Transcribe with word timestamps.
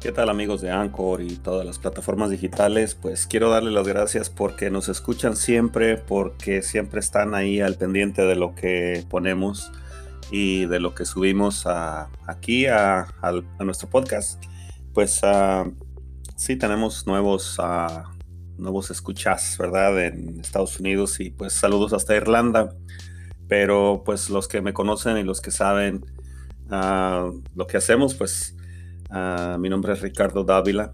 ¿Qué 0.00 0.12
tal 0.12 0.28
amigos 0.28 0.60
de 0.60 0.70
Anchor 0.70 1.22
y 1.22 1.38
todas 1.38 1.66
las 1.66 1.80
plataformas 1.80 2.30
digitales? 2.30 2.94
Pues 2.94 3.26
quiero 3.26 3.50
darles 3.50 3.74
las 3.74 3.88
gracias 3.88 4.30
porque 4.30 4.70
nos 4.70 4.88
escuchan 4.88 5.34
siempre, 5.34 5.96
porque 5.96 6.62
siempre 6.62 7.00
están 7.00 7.34
ahí 7.34 7.60
al 7.60 7.74
pendiente 7.74 8.22
de 8.22 8.36
lo 8.36 8.54
que 8.54 9.04
ponemos 9.10 9.72
y 10.30 10.66
de 10.66 10.78
lo 10.78 10.94
que 10.94 11.04
subimos 11.04 11.66
aquí 12.28 12.66
a, 12.66 13.08
nuestro 13.58 13.90
podcast. 13.90 14.40
Pues 14.94 15.20
uh, 15.24 15.74
sí 16.36 16.54
tenemos 16.54 17.08
nuevos, 17.08 17.58
uh, 17.58 18.04
nuevos 18.56 18.92
escuchas, 18.92 19.56
¿verdad? 19.58 20.00
En 20.00 20.38
Estados 20.38 20.78
Unidos 20.78 21.18
y 21.18 21.30
pues 21.30 21.54
saludos 21.54 21.92
hasta 21.92 22.14
Irlanda. 22.14 22.72
Pero 23.48 24.04
pues 24.06 24.30
los 24.30 24.46
que 24.46 24.60
me 24.60 24.72
conocen 24.72 25.16
y 25.18 25.24
los 25.24 25.40
que 25.40 25.50
saben 25.50 26.06
lo 26.70 27.66
que 27.66 27.78
hacemos, 27.78 28.14
pues 28.14 28.54
mi 29.10 29.68
nombre 29.68 29.94
es 29.94 30.02
Ricardo 30.02 30.44
Dávila 30.44 30.92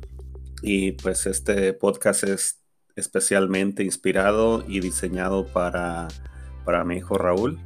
y 0.63 0.93
pues 0.93 1.27
este 1.27 1.73
podcast 1.73 2.25
es 2.25 2.61
especialmente 2.97 3.83
inspirado 3.83 4.65
y 4.69 4.81
diseñado 4.81 5.47
para, 5.47 6.09
para 6.65 6.85
mi 6.85 6.97
hijo 6.97 7.19
Raúl, 7.19 7.61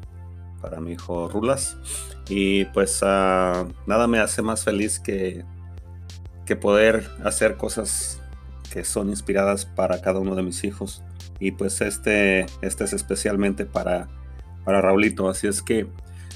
para 0.60 0.80
mi 0.80 0.92
hijo 0.92 1.28
Rulas. 1.28 1.76
Y 2.28 2.64
pues 2.66 3.02
nada 3.02 4.06
me 4.08 4.18
hace 4.18 4.42
más 4.42 4.64
feliz 4.64 4.98
que, 4.98 5.44
que 6.46 6.56
poder 6.56 7.08
hacer 7.24 7.56
cosas 7.56 8.20
que 8.72 8.84
son 8.84 9.10
inspiradas 9.10 9.64
para 9.64 10.00
cada 10.00 10.18
uno 10.18 10.34
de 10.34 10.42
mis 10.42 10.64
hijos. 10.64 11.02
Y 11.40 11.52
pues 11.52 11.80
este, 11.80 12.46
este 12.62 12.84
es 12.84 12.92
especialmente 12.92 13.64
para, 13.64 14.08
para 14.64 14.80
Raulito. 14.80 15.28
Así 15.28 15.46
es 15.46 15.62
que 15.62 15.86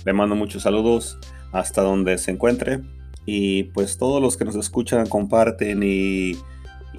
le 0.05 0.13
mando 0.13 0.35
muchos 0.35 0.63
saludos 0.63 1.19
hasta 1.53 1.83
donde 1.83 2.19
se 2.19 2.31
encuentre. 2.31 2.81
Y 3.25 3.65
pues 3.65 3.99
todos 3.99 4.21
los 4.21 4.37
que 4.37 4.45
nos 4.45 4.57
escuchan 4.57 5.09
comparten 5.09 5.83
y, 5.83 6.37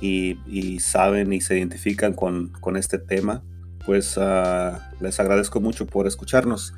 y, 0.01 0.79
saben 0.79 1.33
y 1.33 1.41
se 1.41 1.57
identifican 1.57 2.13
con, 2.13 2.49
con 2.49 2.77
este 2.77 2.97
tema, 2.97 3.43
pues 3.85 4.17
ah, 4.17 4.91
les 5.01 5.19
agradezco 5.19 5.59
mucho 5.59 5.85
por 5.85 6.07
escucharnos. 6.07 6.73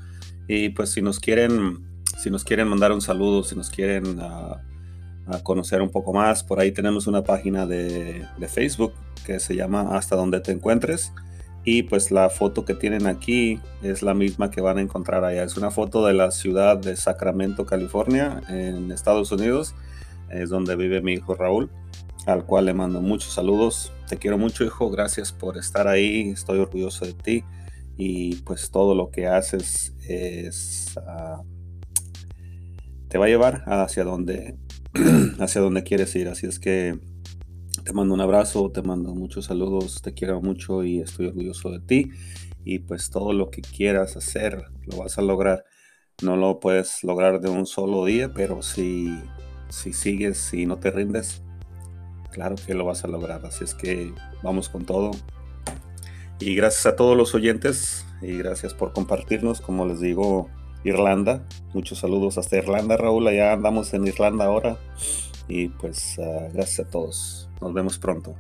Y 0.48 0.70
pues 0.70 0.92
si 0.92 1.02
nos 1.02 1.20
quieren, 1.20 1.80
si 2.18 2.30
nos 2.30 2.44
quieren 2.44 2.68
mandar 2.68 2.92
un 2.92 3.02
saludo, 3.02 3.44
si 3.44 3.56
nos 3.56 3.70
quieren 3.70 4.20
uh, 4.20 5.42
conocer 5.44 5.82
un 5.82 5.90
poco 5.90 6.14
más, 6.14 6.44
por 6.44 6.60
ahí 6.60 6.72
tenemos 6.72 7.08
una 7.08 7.24
página 7.24 7.66
de, 7.66 8.26
de 8.38 8.48
Facebook 8.48 8.94
que 9.26 9.40
se 9.40 9.56
llama 9.56 9.96
Hasta 9.98 10.16
donde 10.16 10.40
te 10.40 10.52
encuentres. 10.52 11.12
Y 11.68 11.84
pues 11.84 12.12
la 12.12 12.30
foto 12.30 12.64
que 12.64 12.76
tienen 12.76 13.08
aquí 13.08 13.60
es 13.82 14.04
la 14.04 14.14
misma 14.14 14.52
que 14.52 14.62
van 14.62 14.78
a 14.78 14.82
encontrar 14.82 15.26
allá. 15.26 15.44
Es 15.44 15.58
una 15.58 15.72
foto 15.72 16.06
de 16.06 16.14
la 16.14 16.30
ciudad 16.30 16.78
de 16.78 16.96
Sacramento, 16.96 17.66
California, 17.66 18.44
en 18.48 18.92
Estados 18.92 19.32
Unidos. 19.32 19.74
Es 20.30 20.50
donde 20.50 20.76
vive 20.76 21.02
mi 21.02 21.14
hijo 21.14 21.34
Raúl, 21.34 21.72
al 22.28 22.46
cual 22.46 22.66
le 22.66 22.76
mando 22.76 23.02
muchos 23.02 23.34
saludos. 23.34 23.92
Te 24.08 24.18
quiero 24.18 24.38
mucho, 24.38 24.64
hijo. 24.64 24.92
Gracias 24.92 25.32
por 25.32 25.58
estar 25.58 25.88
ahí. 25.88 26.30
Estoy 26.30 26.60
orgulloso 26.60 27.04
de 27.04 27.14
ti. 27.14 27.44
Y 27.98 28.36
pues 28.44 28.70
todo 28.70 28.94
lo 28.94 29.10
que 29.10 29.26
haces 29.26 29.96
es... 30.08 30.96
Ah, 31.08 31.42
te 33.08 33.18
va 33.18 33.26
a 33.26 33.30
llevar 33.30 33.64
hacia 33.66 34.04
donde, 34.04 34.56
hacia 35.40 35.62
donde 35.62 35.84
quieres 35.84 36.16
ir. 36.16 36.28
Así 36.28 36.46
es 36.46 36.60
que 36.60 37.00
te 37.86 37.94
mando 37.94 38.16
un 38.16 38.22
abrazo, 38.22 38.72
te 38.72 38.82
mando 38.82 39.14
muchos 39.14 39.46
saludos, 39.46 40.02
te 40.02 40.16
quiero 40.16 40.42
mucho 40.42 40.84
y 40.84 41.02
estoy 41.02 41.28
orgulloso 41.28 41.70
de 41.70 41.80
ti. 41.80 42.10
Y 42.64 42.80
pues 42.80 43.12
todo 43.12 43.32
lo 43.32 43.52
que 43.52 43.62
quieras 43.62 44.18
hacer, 44.18 44.66
lo 44.88 44.98
vas 44.98 45.20
a 45.20 45.22
lograr. 45.22 45.66
No 46.24 46.36
lo 46.36 46.60
puedes 46.60 47.04
lograr 47.04 47.42
de 47.42 47.50
un 47.50 47.68
solo 47.68 48.04
día, 48.04 48.34
pero 48.34 48.64
si, 48.64 49.16
si 49.70 49.94
sigues 49.94 50.52
y 50.56 50.66
no 50.66 50.78
te 50.78 50.90
rindes, 50.90 51.44
claro 52.32 52.56
que 52.56 52.74
lo 52.74 52.86
vas 52.86 53.04
a 53.04 53.08
lograr. 53.08 53.46
Así 53.46 53.64
es 53.64 53.76
que 53.76 54.12
vamos 54.42 54.68
con 54.68 54.84
todo. 54.84 55.12
Y 56.40 56.56
gracias 56.56 56.88
a 56.88 56.96
todos 56.96 57.16
los 57.16 57.36
oyentes 57.36 58.04
y 58.20 58.36
gracias 58.40 58.74
por 58.74 58.94
compartirnos, 58.94 59.62
como 59.62 59.86
les 59.86 60.00
digo, 60.00 60.50
Irlanda. 60.84 61.48
Muchos 61.76 62.00
saludos 62.00 62.40
hasta 62.40 62.58
Irlanda, 62.58 62.98
Raúl. 62.98 63.32
Ya 63.32 63.54
andamos 63.54 63.94
en 63.94 64.08
Irlanda 64.08 64.46
ahora. 64.46 64.80
Y 65.48 65.70
pues 65.70 66.18
ah, 66.20 66.50
gracias 66.54 66.88
a 66.88 66.90
todos. 66.90 67.50
Nos 67.62 67.74
vemos 67.74 67.98
pronto. 67.98 68.36